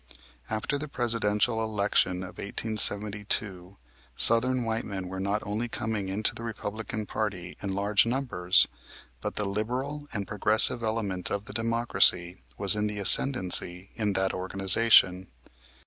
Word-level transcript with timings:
After 0.49 0.79
the 0.79 0.87
Presidential 0.87 1.63
election 1.63 2.23
of 2.23 2.39
1872 2.39 3.77
Southern 4.15 4.63
white 4.63 4.83
men 4.83 5.07
were 5.07 5.19
not 5.19 5.43
only 5.45 5.67
coming 5.67 6.09
into 6.09 6.33
the 6.33 6.41
Republican 6.41 7.05
party 7.05 7.55
in 7.61 7.75
large 7.75 8.07
numbers, 8.07 8.67
but 9.21 9.35
the 9.35 9.45
liberal 9.45 10.07
and 10.11 10.27
progressive 10.27 10.81
element 10.81 11.29
of 11.29 11.45
the 11.45 11.53
Democracy 11.53 12.41
was 12.57 12.75
in 12.75 12.87
the 12.87 12.97
ascendency 12.97 13.91
in 13.93 14.13
that 14.13 14.33
organization. 14.33 15.27